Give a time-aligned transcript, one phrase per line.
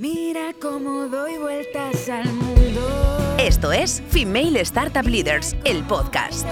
[0.00, 3.36] Mira cómo doy vueltas al mundo.
[3.36, 6.46] Esto es Female Startup Leaders, el podcast.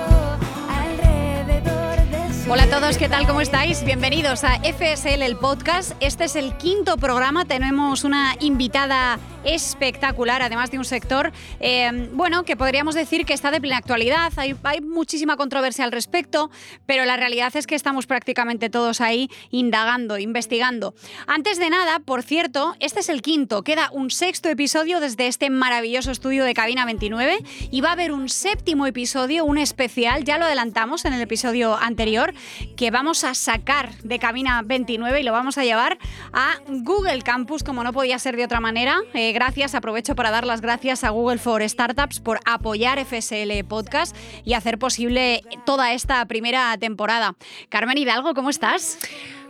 [2.51, 3.25] Hola a todos, ¿qué tal?
[3.25, 3.85] ¿Cómo estáis?
[3.85, 5.93] Bienvenidos a FSL, el podcast.
[6.01, 7.45] Este es el quinto programa.
[7.45, 13.51] Tenemos una invitada espectacular, además de un sector, eh, bueno, que podríamos decir que está
[13.51, 14.33] de plena actualidad.
[14.37, 16.51] Hay, muchísima controversia al respecto,
[16.85, 20.95] pero la realidad es que estamos prácticamente todos ahí indagando, investigando.
[21.27, 23.63] Antes de nada, por cierto, este es el quinto.
[23.63, 27.39] Queda un sexto episodio desde este maravilloso estudio de Cabina 29
[27.71, 31.77] y va a haber un séptimo episodio, un especial, ya lo adelantamos en el episodio
[31.77, 32.35] anterior,
[32.77, 35.99] que vamos a sacar de Cabina 29 y lo vamos a llevar
[36.33, 38.99] a Google Campus, como no podía ser de otra manera.
[39.15, 44.17] Eh, gracias, aprovecho para dar las gracias a Google for Startups por apoyar FSL Podcast
[44.45, 47.37] y hacer posible toda esta primera temporada.
[47.69, 48.99] Carmen Hidalgo, ¿cómo estás?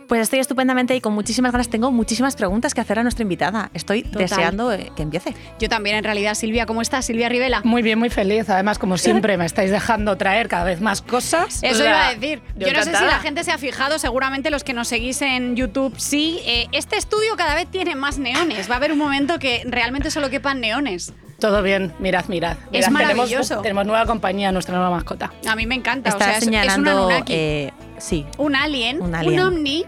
[0.07, 1.67] Pues estoy estupendamente y con muchísimas ganas.
[1.69, 3.69] Tengo muchísimas preguntas que hacer a nuestra invitada.
[3.73, 4.19] Estoy Total.
[4.21, 5.33] deseando eh, que empiece.
[5.59, 6.33] Yo también, en realidad.
[6.35, 7.05] Silvia, ¿cómo estás?
[7.05, 7.61] Silvia Rivela.
[7.65, 8.49] Muy bien, muy feliz.
[8.49, 11.61] Además, como siempre, me estáis dejando traer cada vez más cosas.
[11.61, 12.41] Eso O sea, iba a decir.
[12.55, 15.55] Yo, no sé si la gente se ha fijado, seguramente los que nos seguís en
[15.57, 16.39] YouTube sí.
[16.45, 18.69] Eh, este estudio cada vez tiene más neones.
[18.69, 21.13] Va a haber un momento que realmente solo quepan neones.
[21.39, 22.57] Todo bien, mirad, mirad.
[22.71, 23.27] Es maravilloso.
[23.27, 25.31] Tenemos, tenemos nueva compañía, nuestra nueva mascota.
[25.47, 26.09] A mí me encanta.
[26.09, 26.91] Está o sea, es- es, un señalando.
[26.91, 27.33] Anunnaki.
[27.33, 28.25] eh, sí.
[28.37, 29.39] un alien, un un, alien.
[29.41, 29.85] ovni.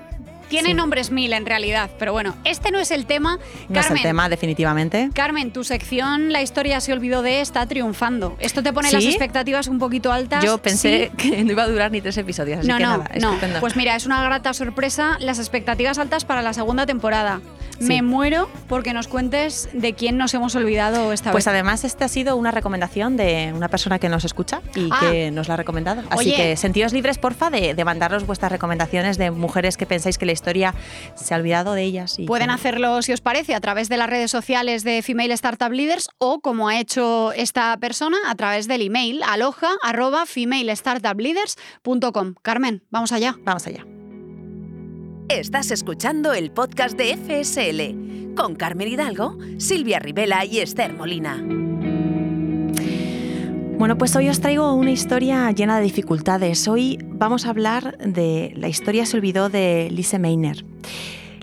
[0.50, 0.74] Tiene Sí.
[0.74, 3.38] nombres mil en realidad, pero bueno, este no es el tema.
[3.70, 5.10] No es el tema, definitivamente.
[5.14, 8.36] Carmen, tu sección La historia se olvidó de está triunfando.
[8.40, 8.96] ¿Esto te pone ¿Sí?
[8.96, 10.44] las expectativas un poquito altas?
[10.44, 11.30] Yo pensé Sí.
[11.30, 13.60] que no iba a durar ni tres episodios, así No, que no, nada, no.
[13.60, 17.42] Pues mira, es una grata sorpresa las expectativas altas para la segunda temporada.
[17.80, 17.86] Sí.
[17.88, 21.54] Me muero porque nos cuentes de quién nos hemos olvidado esta Pues vez.
[21.54, 24.98] además esta ha sido una recomendación de una persona que nos escucha y Ah.
[25.00, 26.02] que nos la ha recomendado.
[26.10, 26.36] Así Oye.
[26.36, 30.34] que sentíos libres, porfa, de, de mandarnos vuestras recomendaciones de mujeres que pensáis que la
[30.34, 30.76] historia
[31.16, 32.20] se ha olvidado de ellas.
[32.20, 35.34] Y Pueden que- hacerlo, si os parece, a través de las redes sociales de Female
[35.34, 40.26] Startup Leaders o, como ha hecho esta persona, a través del email aloja arroba.
[42.42, 43.36] Carmen, vamos allá.
[43.44, 43.86] Vamos allá.
[45.30, 51.38] Estás escuchando el podcast de FSL con Carmen Hidalgo, Silvia Rivela y Esther Molina.
[53.78, 56.68] Bueno, pues hoy os traigo una historia llena de dificultades.
[56.68, 60.66] Hoy vamos a hablar de la historia se olvidó de Lise Meitner.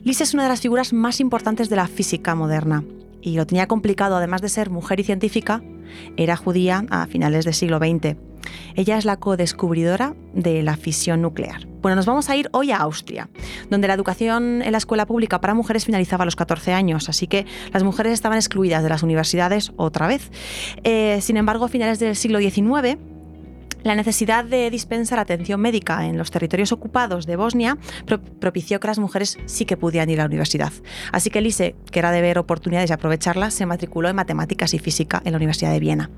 [0.03, 2.83] Lise es una de las figuras más importantes de la física moderna
[3.23, 5.63] y lo tenía complicado, además de ser mujer y científica,
[6.17, 8.17] era judía a finales del siglo XX.
[8.75, 11.67] Ella es la co-descubridora de la fisión nuclear.
[11.83, 13.29] Bueno, nos vamos a ir hoy a Austria,
[13.71, 17.27] donde la educación en la escuela pública para mujeres finalizaba a los 14 años, así
[17.27, 20.31] que las mujeres estaban excluidas de las universidades otra vez.
[20.83, 22.99] Eh, sin embargo, a finales del siglo XIX,
[23.89, 28.89] la necesidad de dispensar atención médica en los territorios ocupados de Bosnia pro- propició que
[28.89, 30.73] las mujeres sí que pudieran ir a la universidad.
[31.13, 34.79] Así que Lise, que era de ver oportunidades y aprovecharlas, se matriculó en matemáticas y
[34.79, 36.11] física en la Universidad de Viena.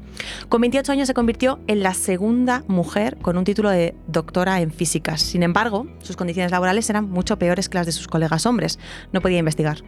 [0.48, 4.70] Con 28 años se convirtió en la segunda mujer con un título de doctora en
[4.72, 5.20] físicas.
[5.20, 8.78] Sin embargo, sus condiciones laborales eran mucho peores que las de sus colegas hombres.
[9.12, 9.78] No podía investigar.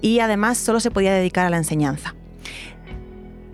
[0.00, 2.14] Y además solo se podía dedicar a la enseñanza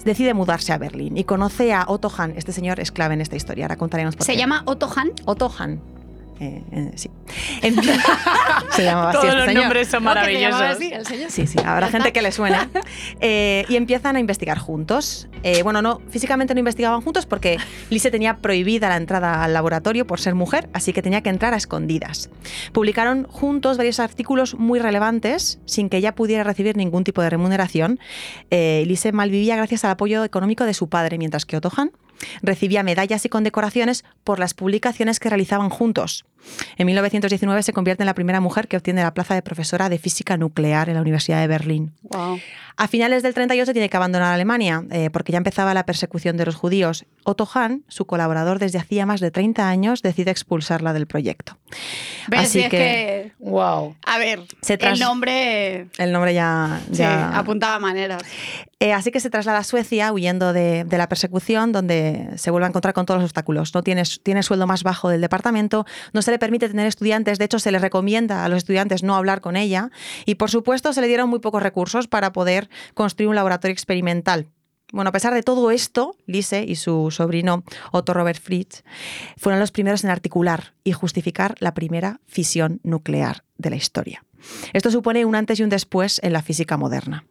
[0.04, 2.34] decide mudarse a Berlín y conoce a Otto Hahn.
[2.36, 3.64] Este señor es clave en esta historia.
[3.64, 4.38] Ahora contaremos por Se qué.
[4.38, 5.12] llama Otto Hahn.
[5.24, 5.93] Otto Hahn.
[6.40, 7.10] Eh, eh, sí.
[8.70, 9.62] Se llamaba así Todos este los señor.
[9.62, 10.60] nombres son maravillosos.
[10.60, 11.30] así, el señor.
[11.30, 12.58] Sí, sí, habrá gente que le suene.
[13.20, 15.28] Eh, y empiezan a investigar juntos.
[15.42, 17.58] Eh, bueno, no, físicamente no investigaban juntos porque
[17.88, 21.54] Lise tenía prohibida la entrada al laboratorio por ser mujer, así que tenía que entrar
[21.54, 22.30] a escondidas.
[22.72, 27.98] Publicaron juntos varios artículos muy relevantes sin que ella pudiera recibir ningún tipo de remuneración.
[28.50, 31.92] Eh, Lise malvivía gracias al apoyo económico de su padre, mientras que Otto Hahn
[32.42, 36.24] recibía medallas y condecoraciones por las publicaciones que realizaban juntos.
[36.76, 39.98] En 1919 se convierte en la primera mujer que obtiene la plaza de profesora de
[39.98, 41.92] física nuclear en la Universidad de Berlín.
[42.02, 42.38] Wow.
[42.76, 46.44] A finales del 38 tiene que abandonar Alemania eh, porque ya empezaba la persecución de
[46.44, 47.04] los judíos.
[47.22, 51.56] Otto Hahn, su colaborador desde hacía más de 30 años, decide expulsarla del proyecto.
[52.26, 52.40] ¿Ves?
[52.40, 53.32] Así es que, que...
[53.38, 53.94] Wow.
[54.06, 56.80] A ver, Se tras- el nombre el nombre ya...
[56.90, 58.22] sí, ya- apuntaba maneras.
[58.80, 62.66] Eh, así que se traslada a Suecia huyendo de, de la persecución, donde se vuelve
[62.66, 63.72] a encontrar con todos los obstáculos.
[63.72, 67.44] No tiene, tiene sueldo más bajo del departamento, no se le permite tener estudiantes, de
[67.44, 69.90] hecho se le recomienda a los estudiantes no hablar con ella
[70.26, 74.48] y por supuesto se le dieron muy pocos recursos para poder construir un laboratorio experimental.
[74.92, 78.84] Bueno, a pesar de todo esto, Lise y su sobrino Otto Robert Fritz
[79.36, 84.24] fueron los primeros en articular y justificar la primera fisión nuclear de la historia.
[84.72, 87.24] Esto supone un antes y un después en la física moderna.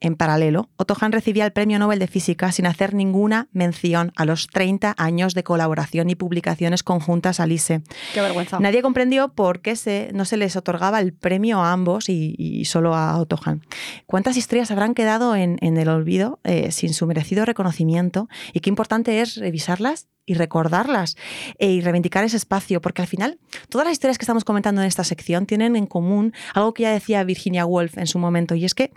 [0.00, 4.24] En paralelo, Otto Hahn recibía el Premio Nobel de Física sin hacer ninguna mención a
[4.24, 7.82] los 30 años de colaboración y publicaciones conjuntas a LISE.
[8.14, 8.60] Qué vergüenza.
[8.60, 12.64] Nadie comprendió por qué se, no se les otorgaba el premio a ambos y, y
[12.66, 13.62] solo a Otto Hahn.
[14.06, 18.28] ¿Cuántas historias habrán quedado en, en el olvido eh, sin su merecido reconocimiento?
[18.52, 21.16] Y qué importante es revisarlas y recordarlas
[21.58, 24.86] eh, y reivindicar ese espacio, porque al final todas las historias que estamos comentando en
[24.86, 28.64] esta sección tienen en común algo que ya decía Virginia Woolf en su momento, y
[28.64, 28.92] es que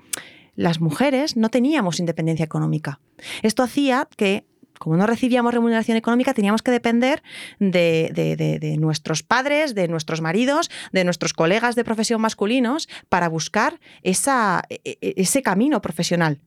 [0.56, 3.00] las mujeres no teníamos independencia económica.
[3.42, 4.46] Esto hacía que
[4.80, 7.22] como no recibíamos remuneración económica, teníamos que depender
[7.60, 8.12] de,
[8.60, 14.64] de, nuestros padres, de nuestros maridos, de nuestros colegas de profesión masculinos para buscar esa,
[14.84, 16.40] ese camino profesional.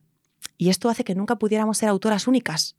[0.57, 2.75] Y esto hace que nunca pudiéramos ser autoras únicas.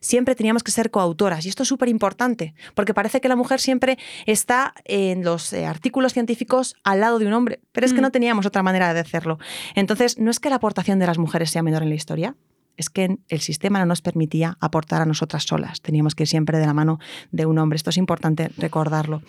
[0.00, 3.60] Siempre teníamos que ser coautoras y esto es súper importante porque parece que la mujer
[3.60, 8.00] siempre está en los eh, artículos científicos al lado de un hombre, pero es que
[8.00, 8.02] Mm.
[8.02, 9.38] no teníamos otra manera de hacerlo.
[9.74, 12.36] Entonces, no es que la aportación de las mujeres sea menor en la historia,
[12.76, 15.82] es que el sistema no nos permitía aportar a nosotras solas.
[15.82, 16.98] Teníamos que ir siempre de la mano
[17.30, 17.76] de un hombre.
[17.76, 19.22] Esto es importante recordarlo.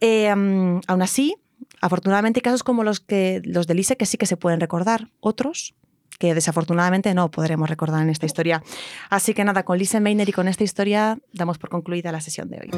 [0.00, 1.36] Eh, aún así,
[1.80, 5.08] afortunadamente hay casos como los, que, los de Lise que sí que se pueden recordar.
[5.20, 5.74] Otros
[6.18, 8.62] que desafortunadamente no podremos recordar en esta historia.
[9.10, 12.48] Así que nada, con Lise Meiner y con esta historia damos por concluida la sesión
[12.48, 12.70] de hoy.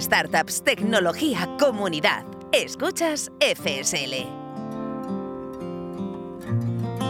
[0.00, 2.24] Startups, tecnología, comunidad.
[2.52, 4.41] Escuchas FSL.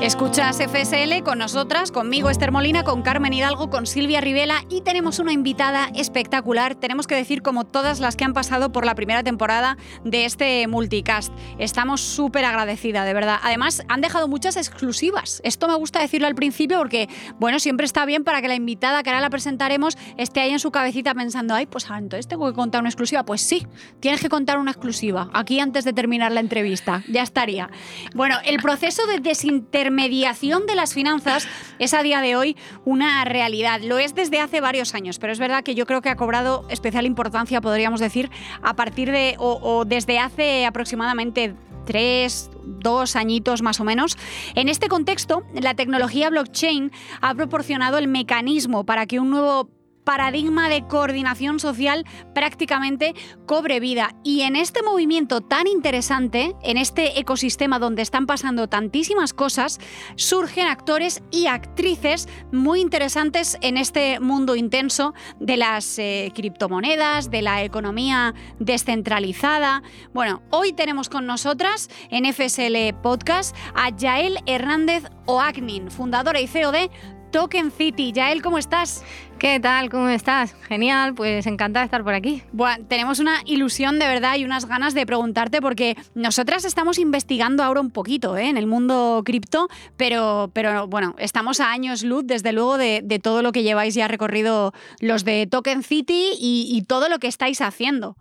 [0.02, 5.20] Escuchas FSL con nosotras, conmigo Esther Molina, con Carmen Hidalgo, con Silvia Rivela y tenemos
[5.20, 9.22] una invitada espectacular, tenemos que decir como todas las que han pasado por la primera
[9.22, 11.32] temporada de este multicast.
[11.60, 13.38] Estamos súper agradecida, de verdad.
[13.44, 15.40] Además, han dejado muchas exclusivas.
[15.44, 17.08] Esto me gusta decirlo al principio porque,
[17.38, 20.58] bueno, siempre está bien para que la invitada que ahora la presentaremos esté ahí en
[20.58, 23.24] su cabecita pensando, ay, pues entonces tengo que contar una exclusiva.
[23.24, 23.68] Pues sí,
[24.00, 27.04] tienes que contar una exclusiva aquí antes de terminar la entrevista.
[27.08, 27.70] Ya estaría.
[28.16, 31.46] Bueno, el proceso de desintermediación de las finanzas
[31.78, 33.80] es a día de hoy una realidad.
[33.82, 36.66] Lo es desde hace varios años, pero es verdad que yo creo que ha cobrado
[36.68, 38.30] especial importancia, podríamos decir,
[38.62, 41.54] a partir de o, o desde hace aproximadamente
[41.84, 44.16] tres, dos añitos más o menos.
[44.54, 46.90] En este contexto, la tecnología blockchain
[47.20, 49.68] ha proporcionado el mecanismo para que un nuevo
[50.04, 52.04] paradigma de coordinación social
[52.34, 53.14] prácticamente
[53.46, 54.14] cobre vida.
[54.24, 59.78] Y en este movimiento tan interesante, en este ecosistema donde están pasando tantísimas cosas,
[60.16, 67.42] surgen actores y actrices muy interesantes en este mundo intenso de las eh, criptomonedas, de
[67.42, 69.82] la economía descentralizada.
[70.12, 76.72] Bueno, hoy tenemos con nosotras en FSL Podcast a Yael Hernández Oagnin, fundadora y CEO
[76.72, 76.90] de
[77.32, 78.12] Token City.
[78.12, 79.02] Yael, ¿cómo estás?
[79.42, 79.90] ¿Qué tal?
[79.90, 80.54] ¿Cómo estás?
[80.68, 82.44] Genial, pues encantada de estar por aquí.
[82.86, 87.80] Tenemos una ilusión de verdad y unas ganas de preguntarte porque nosotras estamos investigando ahora
[87.80, 88.48] un poquito ¿eh?
[88.48, 93.42] en el mundo cripto, pero, pero bueno, estamos a años luz desde luego de, todo
[93.42, 98.14] lo que lleváis ya recorrido los de Token City y todo lo que estáis haciendo.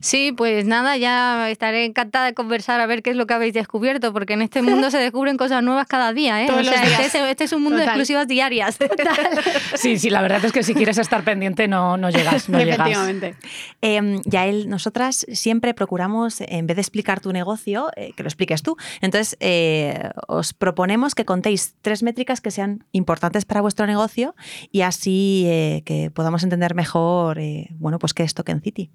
[0.00, 3.54] Sí, pues nada, ya estaré encantada de conversar a ver qué es lo que habéis
[3.54, 6.46] descubierto, porque en este mundo se descubren cosas nuevas cada día, ¿eh?
[6.46, 7.00] Todos o sea, los días.
[7.00, 7.86] Este, es, este, es, un mundo Total.
[7.86, 8.78] de exclusivas diarias.
[9.74, 13.34] Sí, sí, la verdad es que si quieres estar pendiente no, no llegas, no Efectivamente.
[13.82, 18.62] Eh, Yael, nosotras siempre procuramos, en vez de explicar tu negocio, eh, que lo expliques
[18.62, 18.76] tú.
[19.00, 24.34] Entonces, eh, os proponemos que contéis tres métricas que sean importantes para vuestro negocio
[24.70, 28.90] y así eh, que podamos entender mejor, eh, bueno, pues qué es Token City.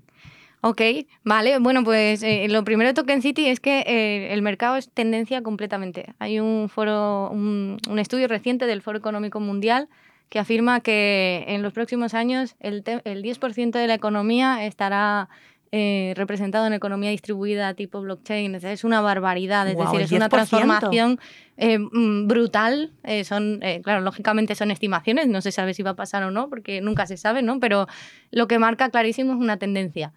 [0.61, 0.81] Ok,
[1.23, 1.57] vale.
[1.59, 5.41] Bueno, pues eh, lo primero de Token City es que eh, el mercado es tendencia
[5.41, 6.13] completamente.
[6.19, 9.87] Hay un foro, un, un, estudio reciente del Foro Económico Mundial
[10.28, 15.30] que afirma que en los próximos años el, el 10% de la economía estará
[15.71, 18.56] eh, representado en economía distribuida tipo blockchain.
[18.56, 20.30] Es una barbaridad, es Wow, decir, es una 10%.
[20.30, 21.19] transformación
[21.57, 22.92] eh, mm, brutal.
[23.04, 26.31] Eh, son, eh, claro, lógicamente son estimaciones, no se sabe si va a pasar o
[26.31, 27.59] no, porque nunca se sabe, ¿no?
[27.59, 27.87] Pero
[28.31, 30.13] lo que marca clarísimo es una tendencia.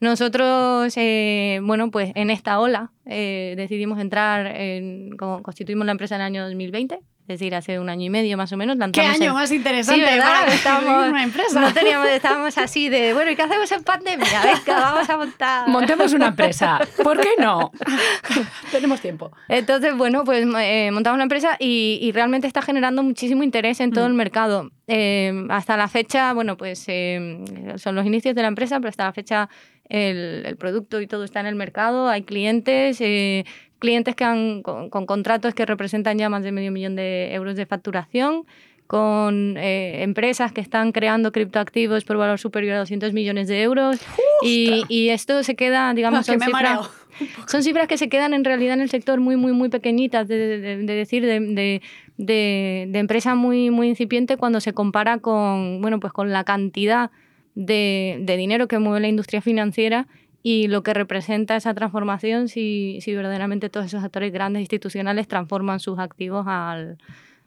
[0.00, 6.16] Nosotros, eh, bueno, pues en esta ola eh, decidimos entrar, en, como constituimos la empresa
[6.16, 8.76] en el año 2020, es decir, hace un año y medio más o menos.
[8.92, 9.32] ¿Qué año en...
[9.32, 10.40] más interesante sí, ¿verdad?
[10.40, 11.60] para estábamos, una empresa?
[11.60, 14.42] No teníamos, estábamos así de, bueno, ¿y qué hacemos en pandemia?
[14.44, 15.68] Venga, vamos a montar.
[15.68, 16.78] Montemos una empresa.
[17.02, 17.72] ¿Por qué no?
[18.70, 19.32] Tenemos tiempo.
[19.48, 23.90] Entonces, bueno, pues eh, montamos una empresa y, y, realmente está generando muchísimo interés en
[23.90, 24.10] todo mm.
[24.10, 24.70] el mercado.
[24.86, 29.04] Eh, hasta la fecha, bueno, pues eh, son los inicios de la empresa, pero hasta
[29.04, 29.48] la fecha
[29.88, 33.44] el, el, producto y todo está en el mercado, hay clientes, eh,
[33.78, 37.56] clientes que han con, con, contratos que representan ya más de medio millón de euros
[37.56, 38.44] de facturación,
[38.86, 43.98] con eh, empresas que están creando criptoactivos por valor superior a 200 millones de euros.
[44.42, 46.90] Y, y, esto se queda, digamos, son cifras...
[47.46, 50.58] son cifras que se quedan en realidad en el sector muy, muy, muy pequeñitas, de,
[50.84, 51.80] decir, de,
[52.16, 57.10] de, empresa muy, muy incipiente cuando se compara con, bueno, pues con la cantidad
[57.56, 60.06] de, dinero que mueve la industria financiera
[60.42, 65.80] y lo que representa esa transformación si, si verdaderamente todos esos actores grandes institucionales transforman
[65.80, 66.98] sus activos al,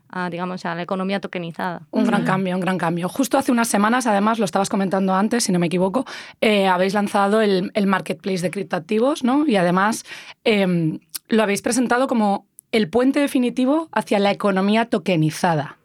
[0.09, 1.83] a, digamos, a la economía tokenizada.
[1.91, 3.07] Un gran cambio, un gran cambio.
[3.07, 6.05] Justo hace unas semanas, además, lo estabas comentando antes, si no me equivoco,
[6.41, 9.47] eh, habéis lanzado el, marketplace de criptoactivos, ¿no?
[9.47, 10.03] Y además
[10.43, 10.99] em,
[11.29, 15.77] lo habéis presentado como el puente definitivo hacia la economía tokenizada.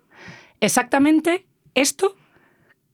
[0.61, 2.17] Exactamente esto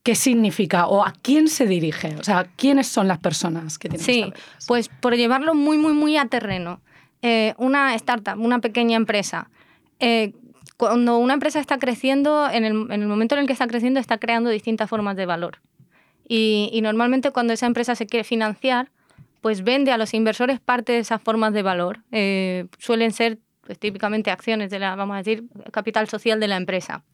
[0.02, 2.16] ¿Qué significa o a quién se dirige?
[2.18, 4.32] O sea, ¿quiénes son las personas que tienen Sí,
[4.66, 6.80] pues por llevarlo muy, muy, muy a terreno.
[7.22, 9.50] Eh, una startup, una pequeña empresa,
[9.98, 10.32] eh,
[10.80, 14.48] cuando una empresa está creciendo, en el, momento en el que está creciendo, está creando
[14.48, 15.58] distintas formas de valor.
[16.26, 18.90] Y, normalmente cuando esa empresa se quiere financiar,
[19.42, 22.00] pues vende a los inversores parte de esas formas de valor.
[22.12, 26.56] Eh, suelen ser pues, típicamente acciones de la, vamos a decir, capital social de la
[26.56, 27.04] empresa.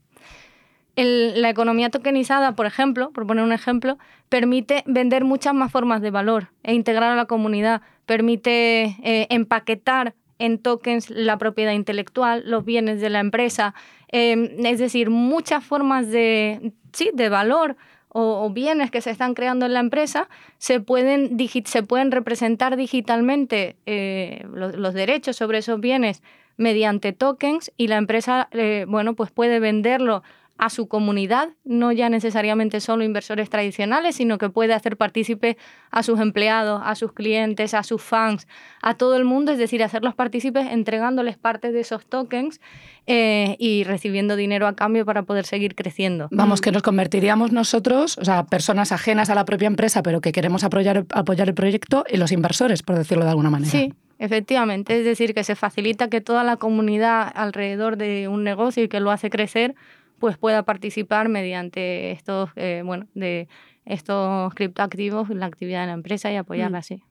[1.04, 3.98] La economía tokenizada, por ejemplo, por poner un ejemplo,
[4.28, 10.14] permite vender muchas más formas de valor e integrar a la comunidad, permite eh, empaquetar
[10.38, 13.74] en tokens la propiedad intelectual, los bienes de la empresa,
[14.08, 17.76] em, es decir, muchas formas de, sí, de valor
[18.18, 21.36] o, bienes que se están creando en la empresa se pueden,
[21.66, 26.22] se pueden representar digitalmente eh, los, derechos sobre esos bienes
[26.56, 30.22] mediante tokens y la empresa eh, bueno, pues puede venderlo
[30.58, 35.56] a su comunidad, no ya necesariamente solo inversores tradicionales, sino que puede hacer partícipe
[35.90, 38.46] a sus empleados, a sus clientes, a sus fans,
[38.82, 42.60] a todo el mundo, es decir, hacerlos partícipes entregándoles parte de esos tokens
[43.06, 46.28] eh, y recibiendo dinero a cambio para poder seguir creciendo.
[46.30, 50.32] Vamos, que nos convertiríamos nosotros, o sea, personas ajenas a la propia empresa, pero que
[50.32, 53.70] queremos apoyar, apoyar el proyecto, en los inversores, por decirlo de alguna manera.
[53.70, 58.82] Sí, Efectivamente, es decir, que se facilita que toda la comunidad alrededor de un negocio
[58.82, 59.75] y que lo hace crecer
[60.18, 63.49] pues pueda participar mediante estos, eh, bueno, de
[63.85, 66.80] estos criptoactivos en la actividad de la empresa y apoyarla mm.
[66.80, 67.02] así.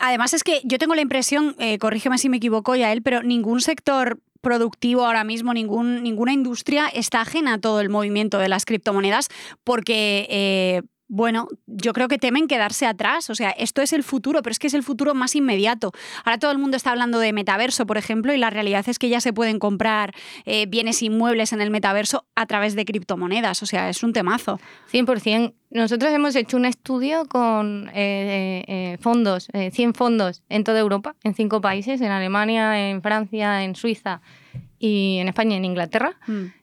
[0.00, 3.22] además es que yo tengo la impresión, eh, corrígeme si me equivoco ya él, pero
[3.22, 8.48] ningún sector productivo ahora mismo, ningún, ninguna industria está ajena a todo el movimiento de
[8.48, 9.28] las criptomonedas
[9.64, 10.82] porque eh,
[11.14, 13.28] bueno, yo creo que temen quedarse atrás.
[13.28, 15.92] O sea, esto es el futuro, pero es que es el futuro más inmediato.
[16.24, 19.10] Ahora todo el mundo está hablando de metaverso, por ejemplo, y la realidad es que
[19.10, 20.14] ya se pueden comprar
[20.46, 23.62] eh, bienes inmuebles en el metaverso a través de criptomonedas.
[23.62, 24.58] O sea, es un temazo.
[24.90, 25.52] 100%.
[25.68, 31.34] Nosotros hemos hecho un estudio con eh, eh, fondos, 100 fondos en toda Europa, en
[31.34, 34.22] cinco países, en Alemania, en Francia, en Suiza
[34.78, 36.16] y en España y en Inglaterra.
[36.26, 36.61] Mm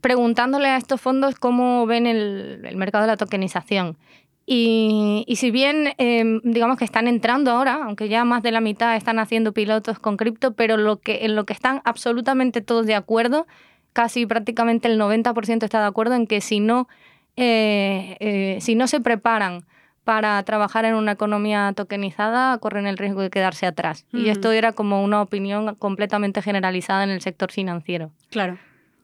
[0.00, 3.96] preguntándole a estos fondos cómo ven el, mercado de la tokenización.
[4.46, 8.96] Y, si bien em, digamos que están entrando ahora, aunque ya más de la mitad
[8.96, 12.96] están haciendo pilotos con cripto, pero lo que, en lo que están absolutamente todos de
[12.96, 13.46] acuerdo,
[13.92, 16.88] casi prácticamente el 90% está de acuerdo en que si no,
[17.36, 19.64] eh, eh, si no se preparan
[20.02, 24.06] para trabajar en una economía tokenizada, corren el riesgo de quedarse atrás.
[24.12, 28.10] Y esto era como una opinión completamente generalizada en el sector financiero.
[28.30, 28.58] Claro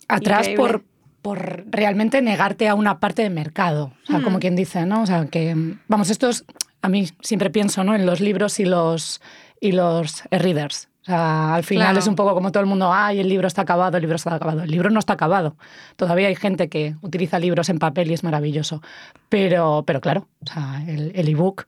[0.08, 0.84] atrás por,
[1.22, 5.02] por realmente negarte a una parte del mercado, o sea, como quien dice, ¿no?
[5.02, 6.44] O sea, que, vamos, esto es,
[6.82, 7.94] a mí siempre pienso, ¿no?
[7.94, 9.20] En los libros y los,
[9.60, 10.88] y los readers.
[11.02, 13.62] O sea, al final es un poco como todo el mundo, ay, el libro está
[13.62, 14.64] acabado, el libro está acabado.
[14.64, 15.56] El libro no está acabado.
[15.94, 18.82] Todavía hay gente que utiliza libros en papel y es maravilloso.
[19.28, 21.66] Pero, pero claro, o sea, el ebook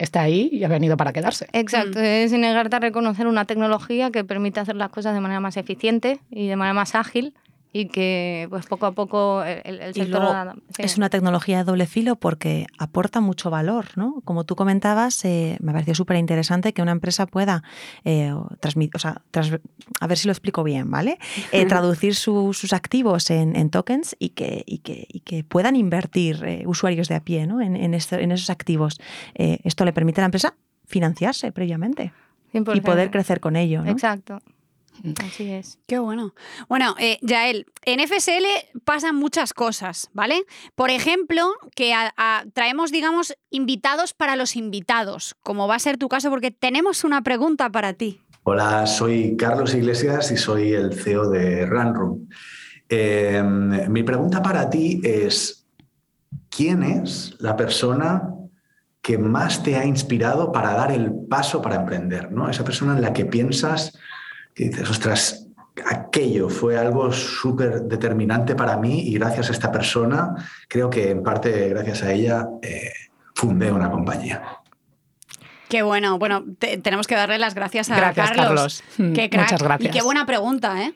[0.00, 1.46] está ahí y ha venido para quedarse.
[1.52, 2.02] Exacto, mm.
[2.02, 6.20] es negarte a reconocer una tecnología que permite hacer las cosas de manera más eficiente
[6.30, 7.34] y de manera más ágil
[7.72, 10.56] y que pues poco a poco el, sector...
[10.78, 14.22] Es una tecnología de doble filo porque aporta mucho valor, ¿no?
[14.24, 17.62] Como tú comentabas, eh, me pareció súper interesante que una empresa pueda
[18.04, 19.22] eh, transmitir, o sea,
[20.00, 21.18] a ver si lo explico bien, ¿vale?
[21.52, 27.08] Eh, traducir sus activos en, tokens y que, y que, y que, puedan invertir usuarios
[27.08, 27.60] de a pie ¿no?
[27.60, 29.00] en, en, en esos activos.
[29.34, 30.54] esto le permite a la empresa
[30.86, 32.12] financiarse previamente
[32.52, 33.82] y poder crecer con ello.
[33.82, 33.90] ¿no?
[33.90, 34.40] Exacto.
[35.24, 35.78] Así es.
[35.86, 36.34] Qué bueno.
[36.68, 38.44] Bueno, eh, Yael, en FSL
[38.84, 40.44] pasan muchas cosas, ¿vale?
[40.74, 41.94] Por ejemplo, que
[42.52, 47.22] traemos, digamos, invitados para los invitados, como va a ser tu caso, porque tenemos una
[47.22, 48.20] pregunta para ti.
[48.42, 52.26] Hola, soy Carlos Iglesias y soy el CEO de Runroom.
[52.88, 55.68] Em, mi pregunta para ti es,
[56.48, 58.34] ¿quién es la persona
[59.02, 62.32] que más te ha inspirado para dar el paso para emprender?
[62.32, 62.48] ¿no?
[62.48, 63.96] Esa persona en la que piensas
[64.60, 65.46] y dices, ostras,
[65.90, 70.34] aquello fue algo súper determinante para mí y gracias a esta persona,
[70.68, 72.90] creo que en parte gracias a ella, eh,
[73.34, 74.42] fundé una compañía.
[75.68, 76.18] Qué bueno.
[76.18, 78.82] Bueno, te- tenemos que darle las gracias a Gracias, Carlos.
[78.98, 79.44] Mm, Qué crack.
[79.44, 79.88] muchas gracias.
[79.94, 80.94] Y qué buena pregunta, ¿eh?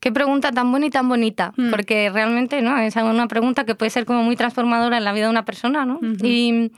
[0.00, 1.70] Qué pregunta tan buena y tan bonita, Mm.
[1.70, 5.24] porque realmente no es una pregunta que puede ser como muy transformadora en la vida
[5.24, 5.98] de una persona, ¿no?
[6.22, 6.70] Y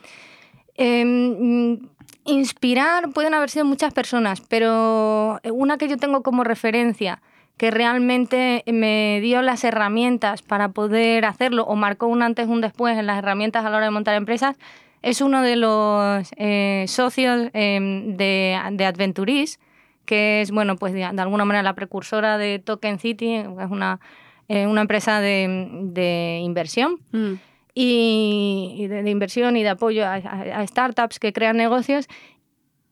[0.77, 1.79] em,
[2.27, 7.21] inspirar pueden haber sido muchas personas, pero una que yo tengo como referencia
[7.57, 12.61] que realmente me dio las herramientas para poder hacerlo o marcó un antes y un
[12.61, 14.57] después en las herramientas a la hora de montar empresas
[15.03, 19.61] es uno de los eh, socios em, de, de Adventuris,
[20.05, 24.01] que es, bueno, pues de, de alguna manera la precursora de Token City, es una,
[24.49, 27.35] eh, una empresa de, de inversión Mm.
[27.79, 32.09] Y, y de, de inversión y de apoyo a, a- a startups que crean negocios.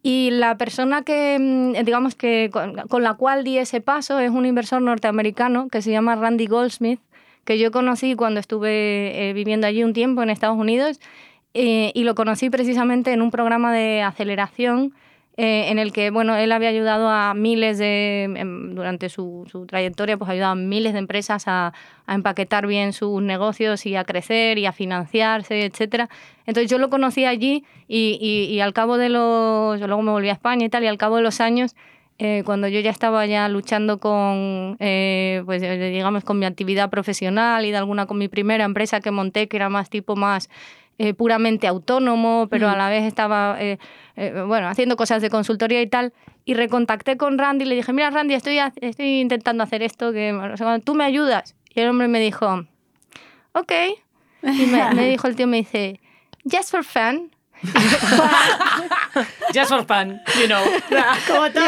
[0.03, 4.31] Y la persona que, mm, digamos que con, con la cual di ese paso es
[4.31, 7.01] un inversor norteamericano que se llama Randy Goldsmith,
[7.45, 11.01] que yo conocí cuando estuve eh, viviendo allí un tiempo en Estados Unidos
[11.55, 14.93] eh, y lo conocí precisamente en un programa de aceleración
[15.37, 19.67] eh, en el que bueno, él había ayudado a miles de, em, durante su, su
[19.67, 21.73] trayectoria, pues ha ayudado a miles de empresas a,
[22.07, 26.09] empaquetar bien sus negocios y a crecer y a financiarse, etcétera.
[26.47, 28.19] Entonces yo lo conocí allí y,
[28.51, 31.17] y- al cabo de los, luego me volví a España y tal, y al cabo
[31.17, 31.75] de los años,
[32.19, 37.65] eh, cuando yo ya estaba ya luchando con, eh, pues digamos, con mi actividad profesional
[37.65, 40.49] y de alguna con mi primera empresa que monté, que era más tipo más
[40.99, 43.79] eh, puramente autónomo, pero a la vez estaba, eh,
[44.17, 46.13] eh, bueno, haciendo cosas de consultoría y tal.
[46.45, 50.33] Y recontacté con Randy y le dije, mira Randy, estoy, estoy intentando hacer esto, que
[50.33, 51.57] o sea, tú me ayudas.
[51.75, 52.65] Y el hombre me dijo,
[53.53, 53.73] ok.
[54.43, 56.01] Y me, me dijo el tío, me dice,
[56.45, 57.34] just for fun.
[59.55, 60.63] Just for fun, you know.
[61.29, 61.59] Como aquí.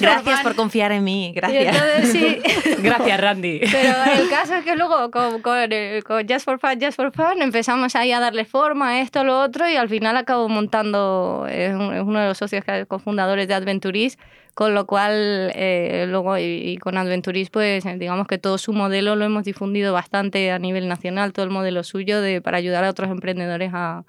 [0.00, 1.76] Gracias por confiar en mí, gracias.
[1.76, 2.40] entonces sí.
[2.82, 3.60] Gracias, Randy.
[3.70, 5.68] Pero el caso es que luego con, con,
[6.06, 9.40] con Just for Fun, Just for Fun empezamos ahí a darle forma a esto, lo
[9.40, 13.46] otro y al final acabo montando, es, un- es uno de los socios que- cofundadores
[13.48, 14.18] de Adventuris,
[14.54, 19.16] con lo cual eh, luego y, y con Adventuris pues digamos que todo su modelo
[19.16, 22.90] lo hemos difundido bastante a nivel nacional, todo el modelo suyo de, para ayudar a
[22.90, 24.04] otros emprendedores a,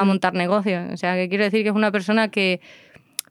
[0.00, 0.84] a montar negocios.
[0.92, 2.60] O sea, que quiero decir que es una persona que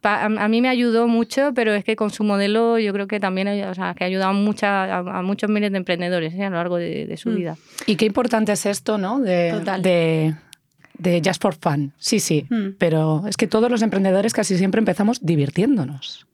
[0.04, 3.20] a, a mí me ayudó mucho, pero es que con su modelo yo creo que
[3.20, 6.44] también o sea, que ha ayudado mucha- a, a muchos miles de emprendedores ¿eh?
[6.46, 7.36] a lo largo de, de su Mm.
[7.36, 7.56] vida.
[7.88, 9.20] Y qué importante es esto, ¿no?
[9.20, 9.82] De, Total.
[9.82, 10.36] de,
[11.00, 11.92] de just for fun.
[11.98, 12.46] Sí, sí.
[12.50, 12.76] Mm.
[12.78, 16.28] Pero es que todos los emprendedores casi siempre empezamos divirtiéndonos.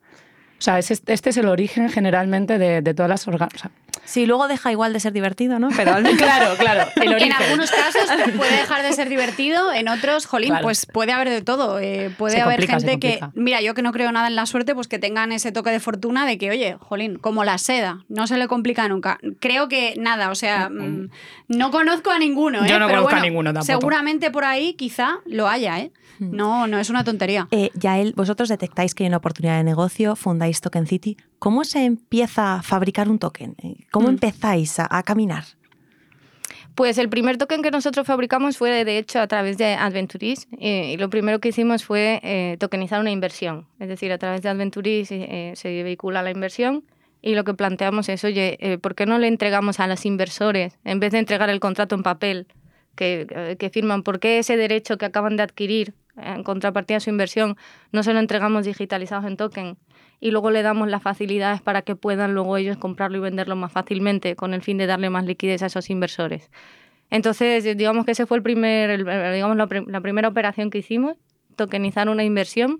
[0.61, 3.75] O sea, es- este es el origen generalmente de, de todas las organizaciones.
[4.05, 5.69] Sí, luego deja igual de ser divertido, ¿no?
[5.75, 6.87] Pero claro, claro.
[7.01, 8.03] El En algunos casos
[8.37, 10.61] puede dejar de ser divertido, en otros, jolín, Claro.
[10.63, 11.79] pues puede haber de todo.
[11.79, 14.45] Eh, puede Se haber complica, gente que, mira, yo que no creo nada en la
[14.45, 18.03] suerte, pues que tengan ese toque de fortuna de que, oye, jolín, como la seda,
[18.07, 19.17] no se le complica nunca.
[19.39, 21.09] Creo que nada, o sea, mm,
[21.47, 22.69] no conozco a ninguno, ¿eh?
[22.69, 23.65] Yo no Pero conozco a ninguno tampoco.
[23.65, 25.91] Seguramente por ahí quizá lo haya, ¿eh?
[26.25, 27.47] No, no es una tontería.
[27.51, 31.17] Eh, Yael, vosotros detectáis que hay una oportunidad de negocio, fundáis Token City.
[31.39, 33.55] ¿Cómo se empieza a fabricar un token?
[33.63, 34.11] Eh, ¿Cómo Mm.
[34.11, 35.43] empezáis a, a caminar?
[36.75, 40.93] Pues el primer token que nosotros fabricamos fue de hecho a través de Adventuris eh,
[40.93, 43.67] y lo primero que hicimos fue eh, tokenizar una inversión.
[43.79, 46.85] Es decir, a través de Adventuris eh, se vehicula la inversión
[47.21, 50.79] y lo que planteamos es, oye, eh, ¿por qué no le entregamos a los inversores,
[50.85, 52.47] en vez de entregar el contrato en papel
[52.95, 57.09] que, que firman, por qué ese derecho que acaban de adquirir en contrapartida de su
[57.09, 57.57] inversión
[57.91, 59.77] no se lo entregamos digitalizados en token?
[60.21, 63.71] y luego le damos las facilidades para que puedan luego ellos comprarlo y venderlo más
[63.71, 66.49] fácilmente con el fin de darle más liquidez a esos inversores.
[67.09, 69.03] Entonces, digamos que ese fue el primer,
[69.33, 71.17] digamos, la primera operación que hicimos,
[71.57, 72.79] tokenizar una inversión.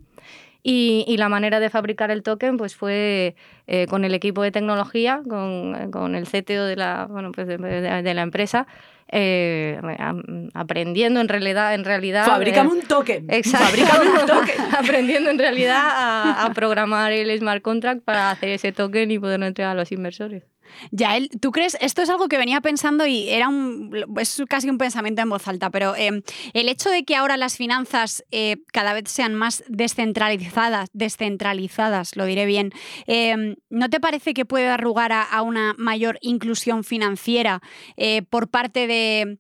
[0.63, 3.35] Y, y la manera de fabricar el token pues fue
[3.67, 7.47] eh, con el equipo de tecnología, con, eh, con el CTO de la, bueno, pues
[7.47, 8.67] de, de- de la empresa,
[9.11, 9.79] eh,
[10.53, 13.25] aprendiendo en realidad, en realidad Fabricame eh, un token.
[13.29, 13.65] Exacto.
[13.67, 14.55] Fabricame un token.
[14.77, 19.45] Aprendiendo en realidad a, a programar el smart contract para hacer ese token y poderlo
[19.45, 20.43] entregar a los inversores.
[20.91, 21.77] Yael, ¿tú crees?
[21.81, 25.47] Esto es algo que venía pensando y era un, es casi un pensamiento en voz
[25.47, 29.63] alta, pero eh, el hecho de que ahora las finanzas eh, cada vez sean más
[29.67, 32.71] descentralizadas, descentralizadas, lo diré bien,
[33.07, 37.61] eh, ¿no te parece que puede dar lugar a, a una mayor inclusión financiera
[38.29, 39.37] por parte de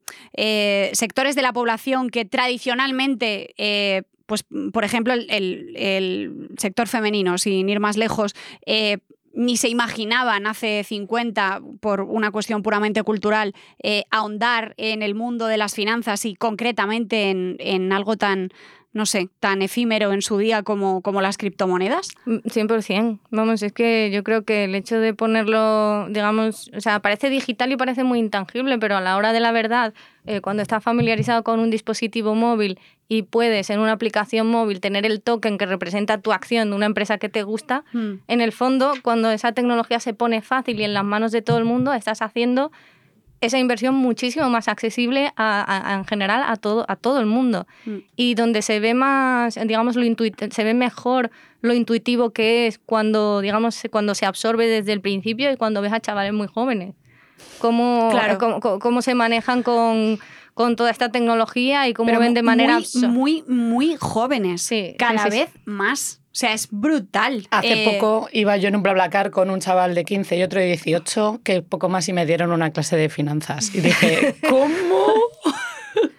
[0.93, 3.53] sectores de la población que tradicionalmente...
[4.25, 5.27] pues, por ejemplo, el,
[5.75, 8.33] el- sector femenino, sin ir más lejos,
[9.33, 15.47] ni se imaginaban hace 50, por una cuestión puramente cultural, eh, ahondar en el mundo
[15.47, 18.49] de las finanzas y concretamente en, en algo tan
[18.93, 22.09] no sé, tan efímero en su día como, como las criptomonedas?
[22.25, 23.03] 100%.
[23.03, 27.29] Mm, Vamos, es que yo creo que el hecho de ponerlo, digamos, o sea, parece
[27.29, 29.93] digital y parece muy intangible, pero a la hora de la verdad,
[30.25, 32.79] eh, cuando estás familiarizado con un dispositivo móvil
[33.13, 36.85] y puedes en una aplicación móvil tener el token que representa tu acción de una
[36.85, 38.13] empresa que te gusta, Mm.
[38.29, 41.57] en el fondo, cuando esa tecnología se pone fácil y en las manos de todo
[41.57, 42.71] el mundo, estás haciendo
[43.41, 47.25] esa inversión muchísimo más accesible a- a- a- en general a todo, a todo el
[47.25, 47.67] mundo.
[47.85, 47.97] Mm.
[48.15, 50.05] Y donde se ve más, digamos, lo
[50.49, 55.51] se ve mejor lo intuitivo que es cuando, digamos, cuando se absorbe desde el principio
[55.51, 56.95] y cuando ves a chavales muy jóvenes.
[57.59, 58.37] Cómo, Claro.
[58.37, 60.17] cómo, cómo- cómo se manejan con,
[60.61, 64.61] con toda esta tecnología y cómo Pero ven de manera muy, muy, muy jóvenes.
[64.61, 66.17] Sí, cada sí, sí, vez más.
[66.27, 67.45] O sea, es brutal.
[67.51, 70.59] Hace Eh, poco iba yo en un BlaBlaCar con un chaval de 15 y otro
[70.61, 73.75] de 18 que poco más y me dieron una clase de finanzas.
[73.75, 74.69] Y dije, ¿cómo?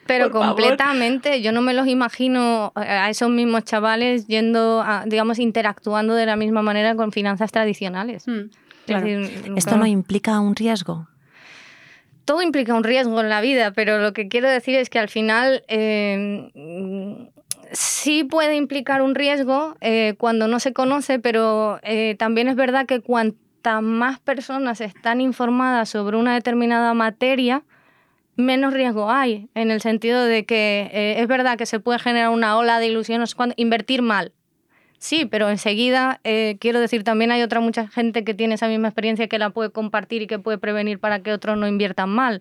[0.07, 0.57] Pero Por favor.
[0.57, 6.26] completamente, yo no me los imagino a esos mismos chavales yendo, a, digamos, interactuando de
[6.26, 8.26] la misma manera con finanzas tradicionales.
[8.26, 8.50] mm, Es
[8.87, 9.07] claro.
[9.07, 11.09] decir, ¿Esto claro, no implica un riesgo?
[12.25, 15.09] Todo implica un riesgo en la vida, pero lo que quiero decir es que al
[15.09, 16.51] final eh,
[17.73, 22.87] sí puede implicar un riesgo eh, cuando no se conoce, pero eh, también es verdad
[22.87, 27.65] que cuantas más personas están informadas sobre una determinada materia,
[28.37, 32.31] menos riesgo hay, en el sentido de que eh, es verdad que se puede generar
[32.31, 34.33] una ola de ilusiones cuando invertir mal.
[35.03, 38.87] Sí, pero enseguida, eh, quiero decir, también hay otra mucha gente que tiene esa misma
[38.87, 42.41] experiencia que la puede compartir y que puede prevenir para que otros no inviertan mal.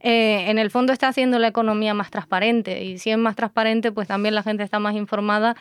[0.00, 3.92] Eh, en el fondo está haciendo la economía más transparente y si es más transparente,
[3.92, 5.54] pues también la gente está más informada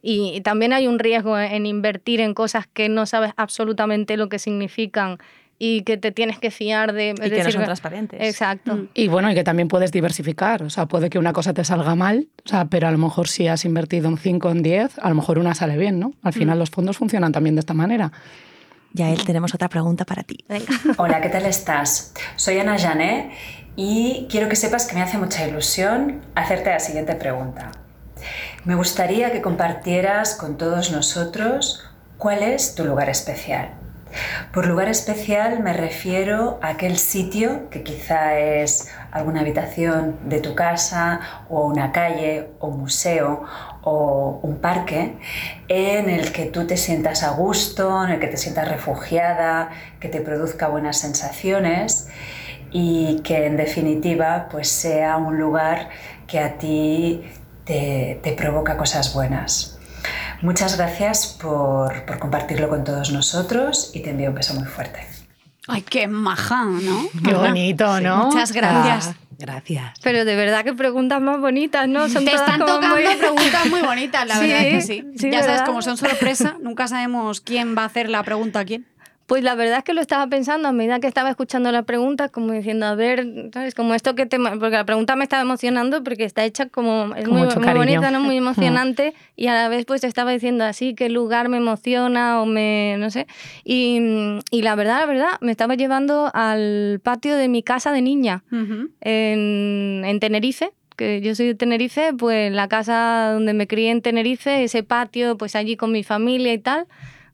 [0.00, 4.38] y, también hay un riesgo en invertir en cosas que no sabes absolutamente lo que
[4.38, 5.18] significan
[5.58, 7.10] y que te tienes que fiar de...
[7.10, 8.20] es Y que no son transparentes.
[8.20, 8.76] Exacto.
[8.76, 8.88] Mm.
[8.94, 10.62] Y bueno, y que también puedes diversificar.
[10.62, 13.28] O sea, puede que una cosa te salga mal, o sea, pero a lo mejor
[13.28, 16.12] si has invertido en 5 o en 10, a lo mejor una sale bien, ¿no?
[16.22, 18.12] Al final los fondos funcionan también de esta manera.
[18.92, 20.44] Yael, tenemos otra pregunta para ti.
[20.96, 22.14] Hola, ¿qué tal estás?
[22.36, 23.32] Soy Ana Jané
[23.76, 27.72] y quiero que sepas que me hace mucha ilusión hacerte la siguiente pregunta.
[28.64, 31.84] Me gustaría que compartieras con todos nosotros
[32.16, 33.85] cuál es tu lugar especial.
[34.52, 40.54] Por lugar especial me refiero a aquel sitio que quizá es alguna habitación de tu
[40.54, 43.44] casa o una calle o museo
[43.82, 45.16] o un parque
[45.68, 50.08] en el que tú te sientas a gusto, en el que te sientas refugiada, que
[50.08, 52.08] te produzca buenas sensaciones
[52.70, 55.88] y que en definitiva pues sea un lugar
[56.26, 57.24] que a ti
[57.64, 59.75] te provoca cosas buenas.
[60.42, 65.00] Muchas gracias por, por compartirlo con todos nosotros y te envío un beso muy fuerte.
[65.68, 67.06] Ay, qué maja, ¿no?
[67.24, 68.26] Qué bonito, ¿no?
[68.26, 69.08] Muchas gracias.
[69.08, 69.98] Ah, gracias.
[70.02, 72.08] Pero de verdad que preguntas más bonitas, ¿no?
[72.08, 75.04] Son Te todas están como tocando muy- preguntas muy bonitas, la Sí, verdad que sí.
[75.16, 78.64] sí, ya sabes, como son sorpresa, nunca sabemos quién va a hacer la pregunta a
[78.64, 78.86] quién.
[79.26, 82.28] Pues la verdad es que lo estaba pensando a medida que estaba escuchando la pregunta,
[82.28, 83.74] como diciendo, a ver, ¿sabes?
[83.74, 84.38] Como esto que te...
[84.38, 87.12] Porque la pregunta me estaba emocionando porque está hecha como...
[87.16, 88.20] Es Con muy, mucho muy bonita, ¿no?
[88.20, 92.46] Muy emocionante y a la vez pues estaba diciendo así, qué lugar me emociona o
[92.46, 92.96] me...
[92.98, 93.26] no sé.
[93.64, 94.00] Y,
[94.52, 98.44] y la verdad, la verdad, me estaba llevando al patio de mi casa de niña
[99.00, 104.02] en, en Tenerife, que yo soy de Tenerife, pues la casa donde me crié en
[104.02, 106.86] Tenerife, ese patio, pues allí con mi familia y tal,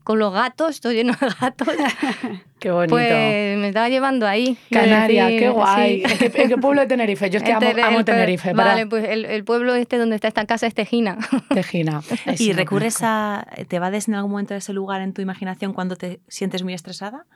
[0.05, 1.69] con los gatos, estoy lleno de gatos,
[2.59, 2.95] Qué bonito.
[2.95, 4.57] pues me estaba llevando ahí.
[4.71, 6.03] de Canaria, decir, qué guay.
[6.07, 6.13] sí.
[6.13, 7.29] ¿En, qué, en qué pueblo de Tenerife?
[7.31, 8.55] Yo es que amo, Tenerife.
[8.55, 11.19] para- Vale, pues el, el pueblo este donde está esta casa es Tejina.
[11.55, 12.03] Tejina.
[12.39, 13.47] ¿Y recurres a.
[13.69, 16.75] ¿Te vades en algún momento de ese lugar en tu imaginación cuando te sientes muy
[16.75, 17.27] estresada?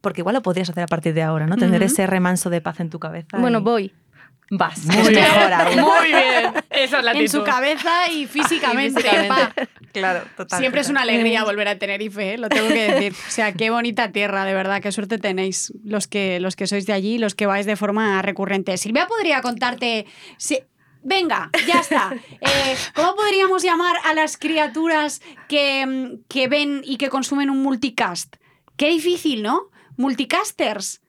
[0.00, 1.56] Porque igual lo podrías hacer a partir de ahora, ¿no?
[1.56, 3.36] Tener ese remanso de paz en tu cabeza.
[3.38, 3.92] bueno, y- voy.
[4.50, 4.78] Vas.
[4.86, 5.80] Muy mejor aún.
[5.80, 6.52] Muy bien.
[6.70, 9.02] Esa es la En su cabeza y físicamente.
[9.92, 10.58] Claro, total.
[10.58, 12.38] Siempre es una alegría volver a Tenerife, ¿eh?
[12.38, 13.12] lo tengo que decir.
[13.12, 16.86] O sea, qué bonita tierra, de verdad, qué suerte tenéis los que, los que sois
[16.86, 18.76] de allí, los que vais de forma recurrente.
[18.76, 20.06] Silvia podría contarte...
[20.36, 20.60] si-
[21.00, 22.12] Venga, ya está.
[22.40, 27.62] Eh, ¿Cómo podríamos llamar a las criaturas que, mm, que ven y que consumen un
[27.62, 28.34] multicast?
[28.76, 29.70] Qué difícil, ¿no?
[29.96, 31.00] Multicasters.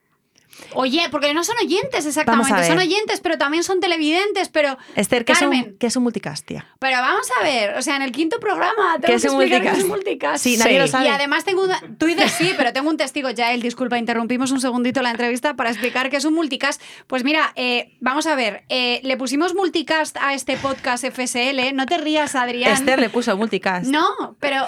[0.73, 4.77] Oye, porque no son oyentes exactamente, son oyentes, pero también son televidentes, pero...
[4.95, 5.69] Esther, ¿qué es, Carmen.
[5.71, 6.65] un, qué es un multicastia?
[6.79, 9.41] Pero vamos a ver, o sea, en el quinto programa tengo ¿Qué que es un
[9.41, 10.43] explicar qué es un multicast?
[10.43, 10.43] multicast.
[10.43, 11.09] Sí, nadie lo Y sabe.
[11.09, 11.81] además tengo una...
[11.97, 15.69] Tú dices sí, pero tengo un testigo, Yael, disculpa, interrumpimos un segundito la entrevista para
[15.69, 16.81] explicar qué es un multicast.
[17.07, 21.85] Pues mira, eh, vamos a ver, eh, le pusimos multicast a este podcast FSL, no
[21.85, 22.71] te rías, Adrián.
[22.73, 23.87] Esther le puso multicast.
[23.87, 24.67] No, pero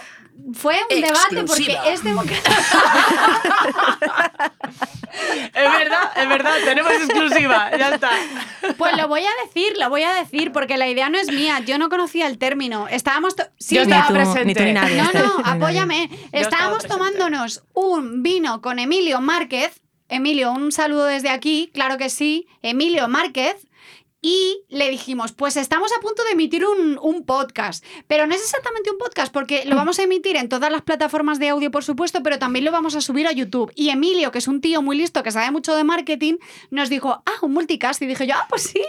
[0.53, 2.51] fue un debate porque es democrático.
[5.53, 8.11] Es verdad, es verdad, tenemos exclusiva, ya está.
[8.77, 11.59] Pues lo voy a decir, lo voy a decir, porque la idea no es mía.
[11.59, 12.87] Yo no conocía el término.
[12.87, 13.35] Estábamos.
[13.59, 14.45] Sí, Yo estaba Ni tú, presente.
[14.45, 15.01] ni tú ni nadie.
[15.01, 16.09] No, no, apóyame.
[16.31, 19.81] Estábamos tomándonos un vino con Emilio Márquez.
[20.07, 22.47] Emilio, un saludo desde aquí, claro que sí.
[22.61, 23.55] Emilio Márquez.
[24.23, 28.41] Y le dijimos, pues estamos a punto de emitir un, un podcast, pero no es
[28.41, 31.83] exactamente un podcast porque lo vamos a emitir en todas las plataformas de audio, por
[31.83, 33.71] supuesto, pero también lo vamos a subir a YouTube.
[33.75, 36.35] Y Emilio, que es un tío muy listo, que sabe mucho de marketing,
[36.69, 37.99] nos dijo, ah, un multicast.
[38.03, 38.81] Y dije yo, ah, pues sí,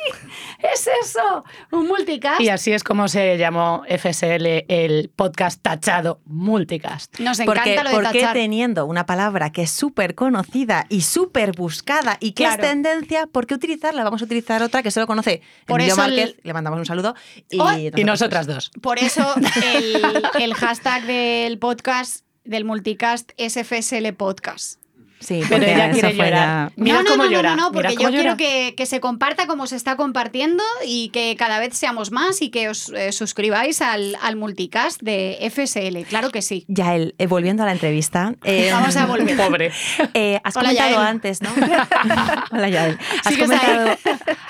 [0.59, 2.41] es eso, un multicast.
[2.43, 7.19] Y así es como se llamó FSL el podcast tachado Multicast.
[7.21, 8.35] Nos encanta Porque, lo de porque tachar.
[8.35, 12.63] teniendo una palabra que es súper conocida y súper buscada y que Claro.
[12.63, 14.05] es tendencia, ¿por qué utilizarla?
[14.05, 16.87] Vamos a utilizar otra que solo conoce Por Emilio eso el- Márquez, le mandamos un
[16.87, 17.15] saludo.
[17.51, 18.71] Y, Oh, Y nosotras dos.
[18.81, 19.35] Por eso
[19.75, 24.82] el, el hashtag del podcast, del multicast, es FSL Podcast.
[25.23, 26.33] Sí, Pero porque ella eso quiere llorar.
[26.33, 27.57] ya- Mira no, no, cómo no, llora.
[27.57, 31.37] no, no, porque yo quiero que, que se comparta como se está compartiendo y que
[31.39, 36.05] cada vez seamos más y que os eh, suscribáis al, al multicast de FSL.
[36.09, 36.65] Claro que sí.
[36.69, 38.35] Yael, eh, volviendo a la entrevista.
[38.45, 39.37] eh, Vamos a volver.
[39.37, 39.73] Pobre.
[40.15, 41.07] eh, has Hola, comentado Yael.
[41.07, 41.51] antes, ¿no?
[42.53, 42.99] Hola, Yael.
[43.25, 43.97] Has comentado,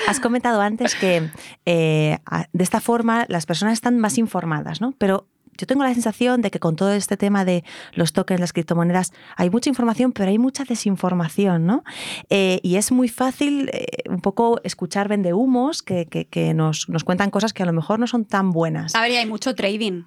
[0.07, 1.29] has comentado antes que
[1.67, 2.19] eh,
[2.53, 4.95] de esta forma las personas están más informadas, ¿no?
[4.99, 7.63] Pero yo tengo la sensación de que con todo este tema de
[7.95, 11.85] los tokens, las criptomonedas, hay mucha información, pero hay mucha desinformación, ¿no?
[12.31, 17.05] Eh, y es muy fácil eh, un poco escuchar vendehumos que, que, que nos, nos
[17.05, 18.95] cuentan cosas que a lo mejor no son tan buenas.
[18.95, 20.05] A ver, y hay mucho trading.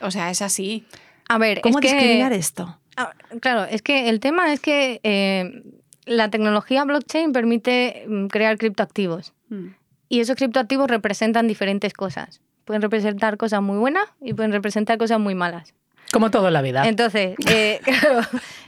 [0.00, 0.86] O sea, es así.
[1.28, 2.78] A ver, ¿Cómo es que- discriminar esto?
[2.96, 5.62] Ah, Claro, es que el tema es que eh,
[6.06, 9.68] la tecnología blockchain permite mm, crear criptoactivos Mm.
[10.08, 12.40] y esos criptoactivos representan diferentes cosas.
[12.66, 15.72] Pueden representar cosas muy buenas y pueden representar cosas muy malas.
[16.12, 16.86] Como todo en la vida.
[16.86, 18.20] Entonces, eh, claro,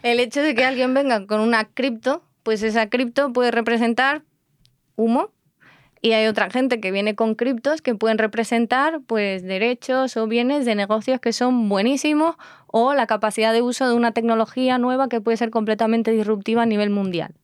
[0.02, 4.22] el hecho de que alguien venga con una cripto, pues esa cripto puede representar
[4.94, 5.32] humo
[6.00, 10.64] y hay otra gente que viene con criptos que pueden representar pues derechos o bienes
[10.64, 12.36] de negocios que son buenísimos
[12.68, 16.66] o la capacidad de uso de una tecnología nueva que puede ser completamente disruptiva a
[16.66, 17.34] nivel mundial.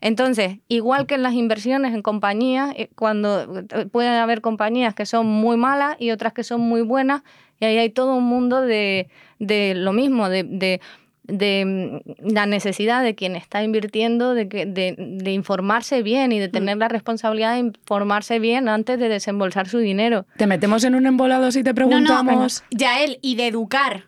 [0.00, 5.06] Entonces, igual que en las inversiones en compañías, eh, cuando eh, pueden haber compañías que
[5.06, 7.22] son muy malas y otras que son muy buenas,
[7.60, 9.08] y ahí hay todo un mundo de,
[9.38, 10.80] de lo mismo, de, de-
[11.24, 16.38] de, mm, la necesidad de quien está invirtiendo de, que, de, de informarse bien y
[16.38, 20.24] de tener la responsabilidad de informarse bien antes de desembolsar su dinero.
[20.38, 22.64] Te metemos en un embolado si te No, no, preguntamos.
[22.70, 24.04] Yael, y de educar.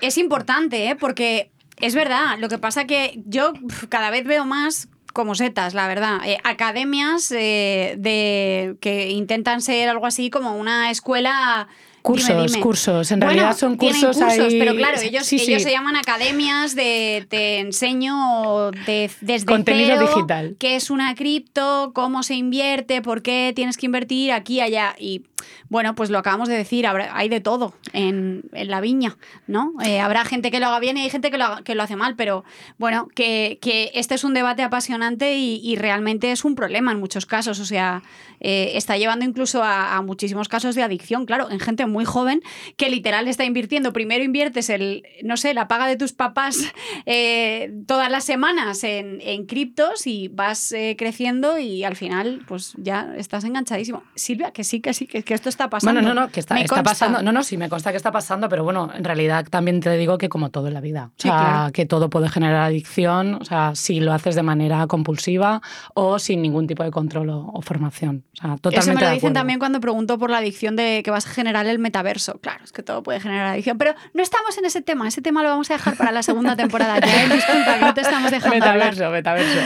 [0.00, 0.96] Es importante, ¿eh?
[0.96, 3.52] Porque es verdad, lo que pasa que yo
[3.88, 6.20] cada vez veo más como setas, la verdad.
[6.26, 11.68] Eh, academias eh, de que intentan ser algo así como una escuela.
[12.14, 12.62] Dime, Cursos, dime.
[12.62, 13.10] cursos.
[13.12, 15.50] En Bueno, realidad son tienen cursos, ahí- pero claro, ellos, Sí, sí.
[15.52, 20.56] ellos se llaman academias de te enseño de, desde Contenido cero digital.
[20.58, 24.94] qué es una cripto, cómo se invierte, por qué tienes que invertir aquí allá.
[24.98, 25.22] Y
[25.68, 29.16] bueno, pues lo acabamos de decir, habrá- hay de todo en, en la viña,
[29.46, 29.72] ¿no?
[29.84, 31.96] Eh, habrá gente que lo haga bien y hay gente que lo, que lo hace
[31.96, 32.44] mal, pero
[32.78, 37.00] bueno, que, que este es un debate apasionante y, y realmente es un problema en
[37.00, 37.60] muchos casos.
[37.60, 38.02] O sea,
[38.40, 42.42] eh, está llevando incluso a, a muchísimos casos de adicción, claro, en gente muy joven
[42.76, 43.92] que literal está invirtiendo.
[43.92, 46.58] Primero inviertes el, no sé, la paga de tus papás
[47.06, 52.74] eh, todas las semanas en, en criptos y vas eh, creciendo y al final, pues
[52.76, 54.02] ya estás enganchadísimo.
[54.14, 56.00] Silvia, que sí, que sí, que, que esto está pasando.
[56.00, 57.22] Bueno, no, no, que está, está pasando.
[57.22, 60.18] No, no, sí, me consta que está pasando, pero bueno, en realidad también te digo
[60.18, 61.10] que como todo en la vida.
[61.16, 61.72] O sea, claro.
[61.72, 65.62] que todo puede generar adicción, o sea, si lo haces de manera compulsiva
[65.94, 68.24] o sin ningún tipo de control o, o formación.
[68.34, 71.10] O sea, totalmente Eso me lo dicen también cuando pregunto por la adicción de que
[71.10, 72.38] vas a generar el metaverso.
[72.40, 73.78] Claro, es que todo puede generar adicción.
[73.78, 75.06] Pero no estamos en ese tema.
[75.08, 76.98] Ese tema lo vamos a dejar para la segunda temporada.
[77.06, 77.28] Ya, ¿eh?
[77.28, 78.94] disculpa, que no te estamos dejando hablar.
[78.94, 79.60] Metaverso, metaverso.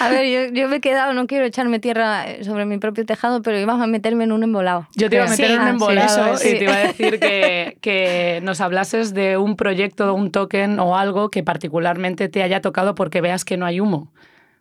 [0.00, 3.42] A ver, yo, yo me he quedado, no quiero echarme tierra sobre mi propio tejado,
[3.42, 4.88] pero íbamos a meterme en un embolado.
[4.96, 6.78] Yo te iba a Sí, meter en un sí, embolado eso y te iba a
[6.78, 12.42] decir que, que nos hablases de un proyecto, un token o algo que particularmente te
[12.42, 14.10] haya tocado porque veas que no hay humo.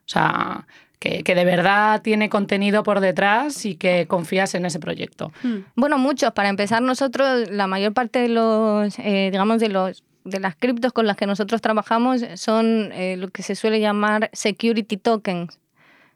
[0.05, 0.67] O sea,
[1.01, 5.31] que, que de verdad tiene contenido por detrás y que confías en ese proyecto.
[5.41, 5.61] Hmm.
[5.75, 6.31] Bueno, muchos.
[6.33, 10.93] Para empezar, nosotros, la mayor parte de los, eh, digamos, de los de las criptos
[10.93, 15.57] con las que nosotros trabajamos son eh, lo que se suele llamar security tokens,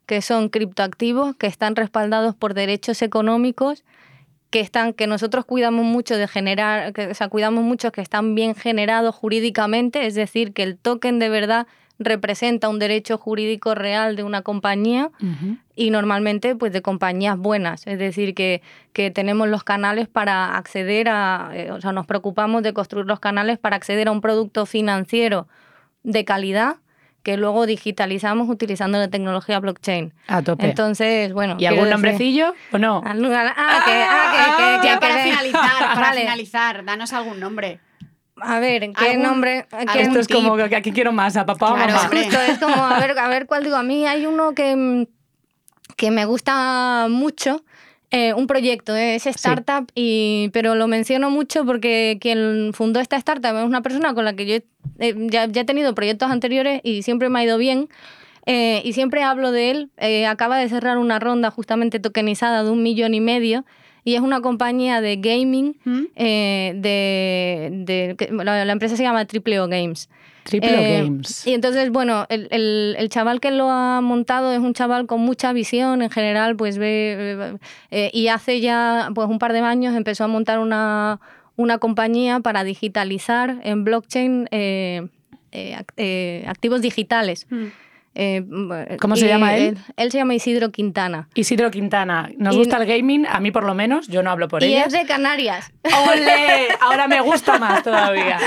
[0.05, 3.83] que son criptoactivos que están respaldados por derechos económicos
[4.51, 8.35] que están que nosotros cuidamos mucho de generar, que, o sea, cuidamos mucho que están
[8.35, 11.65] bien generados jurídicamente, es decir, que el token de verdad
[11.99, 15.11] representa un derecho jurídico real de una compañía
[15.75, 18.61] y normalmente pues de compañías buenas, es decir, que,
[18.93, 23.19] que tenemos los canales para acceder a, eh, o sea, nos preocupamos de construir los
[23.19, 25.47] canales para acceder a un producto financiero
[26.03, 26.77] de calidad
[27.25, 30.13] que luego digitalizamos utilizando la tecnología blockchain.
[30.27, 30.69] A tope.
[30.69, 31.55] Entonces, bueno.
[31.57, 33.01] ¿Y algún nombrecillo o no?
[33.03, 33.15] Ah,
[33.83, 37.79] que, ah, que, para finalizar, para finalizar, danos algún nombre.
[38.41, 39.65] A ver, ¿qué nombre?
[39.93, 41.99] ¿qué Esto es como que aquí quiero más, a papá o mamá.
[41.99, 43.77] Justo, es como, a ver, a ver cuál digo.
[43.77, 45.07] A mí hay uno que,
[45.95, 47.63] que me gusta mucho,
[48.11, 53.55] eh, un proyecto, es startup, y, pero lo menciono mucho porque quien fundó esta startup
[53.57, 54.57] es una persona con la que yo
[54.97, 57.89] ya, he tenido proyectos anteriores y siempre me ha ido bien.
[58.47, 59.89] Eh, y siempre hablo de él.
[59.97, 63.65] Eh, acaba de cerrar una ronda justamente tokenizada de un millón y medio
[64.05, 66.03] y es una compañía de gaming ¿Mm?
[66.15, 70.09] de, la, empresa se llama Triple O Games.
[70.43, 71.45] Triple Games.
[71.45, 75.51] Y entonces, bueno, el, el, chaval que lo ha montado es un chaval con mucha
[75.51, 77.57] visión, en general, pues ve,
[78.13, 81.19] y hace ya pues un par de años empezó a montar una,
[81.55, 85.07] una compañía para digitalizar en blockchain eh,
[85.51, 87.47] eh, eh, activos digitales.
[87.49, 87.65] Mm.
[88.99, 89.77] ¿Cómo se llama él?
[89.97, 90.11] él?
[90.11, 91.27] se llama Isidro Quintana.
[91.35, 92.31] Isidro Quintana.
[92.37, 94.69] Nos gusta el gaming, a mí por lo menos, yo no hablo por él.
[94.69, 95.71] Y es de Canarias.
[95.83, 96.67] ¡Ole!
[96.81, 98.39] Ahora me gusta más todavía.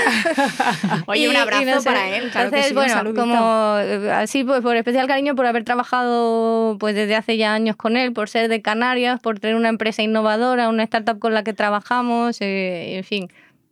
[1.05, 2.29] Oye, un abrazo para él.
[2.31, 3.75] Claro Entonces, bueno, como
[4.11, 8.13] así, pues por especial cariño por haber trabajado pues desde hace ya años con él,
[8.13, 12.41] por ser de Canarias, por tener una empresa innovadora, una startup con la que trabajamos,
[12.41, 13.29] eh, en fin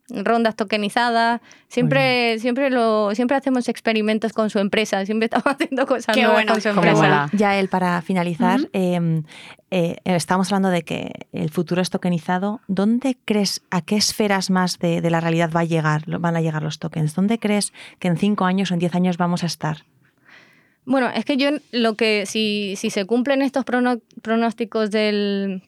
[0.09, 1.41] rondas tokenizadas.
[1.67, 6.61] Siempre, siempre, lo, siempre hacemos experimentos con su empresa, siempre estamos haciendo cosas nuevas con
[6.61, 7.29] su empresa.
[7.33, 9.21] Ya él, para finalizar, eh,
[10.05, 12.61] estamos hablando de que el futuro es tokenizado.
[12.67, 16.63] ¿Dónde crees, a qué esferas más de, la realidad va a llegar, van a llegar
[16.63, 17.15] los tokens?
[17.15, 19.83] ¿Dónde crees que en cinco años o en diez años vamos a estar?
[20.85, 25.61] Bueno, es que yo lo que, si, si se cumplen estos pronósticos del,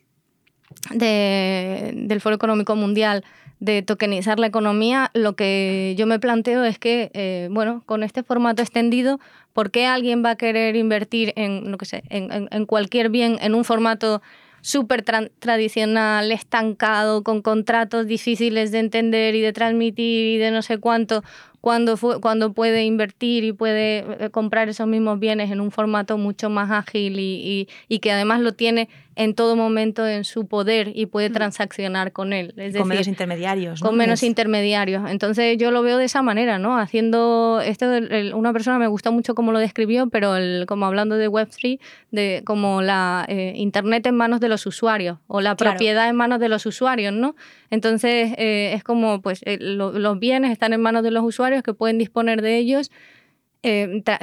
[0.91, 3.25] del Foro Económico Mundial,
[3.59, 8.23] de tokenizar la economía, lo que yo me planteo es que, eh, bueno, con este
[8.23, 9.19] formato extendido,
[9.53, 13.55] ¿por qué alguien va a querer invertir en, lo que sé, en, cualquier bien en
[13.55, 14.21] un formato
[14.61, 20.77] súper tradicional, estancado, con contratos difíciles de entender y de transmitir y de no sé
[20.77, 21.23] cuánto,
[21.61, 26.49] cuando, cuando puede invertir y puede eh, comprar esos mismos bienes en un formato mucho
[26.49, 31.07] más ágil y, y que además lo tiene en todo momento en su poder y
[31.07, 32.53] puede transaccionar con él.
[32.55, 33.81] Es con menos intermediarios.
[33.81, 35.09] Con menos intermediarios.
[35.09, 36.77] Entonces yo lo veo de esa manera, ¿no?
[36.77, 37.85] Haciendo esto,
[38.33, 42.43] una persona me gusta mucho cómo lo describió, pero el, como hablando de Web3, de
[42.45, 46.47] como la eh, Internet en manos de los usuarios o la propiedad en manos de
[46.47, 47.35] los usuarios, ¿no?
[47.71, 51.73] Entonces eh, es como, pues eh, los bienes están en manos de los usuarios que
[51.73, 52.91] pueden disponer de ellos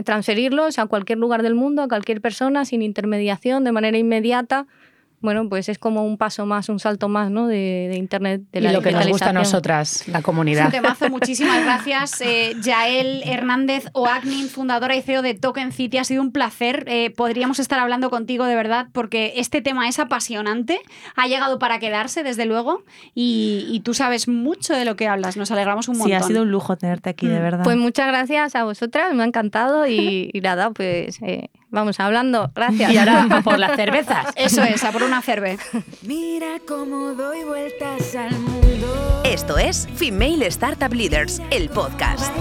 [0.04, 4.66] transferirlos a cualquier lugar del mundo, a cualquier persona, sin intermediación, de manera inmediata
[5.20, 7.46] bueno, pues es como un paso más, un salto más ¿no?
[7.46, 8.42] de, Internet.
[8.52, 10.66] De y lo que nos gusta a nosotras, la comunidad.
[10.66, 12.20] Un temazo, muchísimas gracias.
[12.20, 16.84] Eh, Yael Hernández Oagnin, fundadora y CEO de Token City, ha sido un placer.
[16.86, 20.80] Eh, podríamos estar hablando contigo de verdad porque este tema es apasionante,
[21.14, 25.36] ha llegado para quedarse, desde luego, y, tú sabes mucho de lo que hablas.
[25.36, 26.18] Nos alegramos un montón.
[26.18, 27.42] Sí, ha sido un lujo tenerte aquí, de mm.
[27.42, 27.64] verdad.
[27.64, 31.20] Pues muchas gracias a vosotras, me ha encantado y, nada, pues...
[31.22, 32.90] Eh, Vamos hablando, gracias.
[32.96, 34.26] Y ahora por las cervezas.
[34.36, 35.62] Eso es, a por una cerveza.
[36.02, 39.22] Mira cómo doy vueltas al mundo.
[39.24, 42.32] Esto es Female Startup Leaders, el podcast.